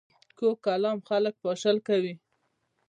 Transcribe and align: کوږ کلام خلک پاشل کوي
کوږ 0.37 0.55
کلام 0.65 0.97
خلک 1.07 1.33
پاشل 1.43 1.77
کوي 1.87 2.13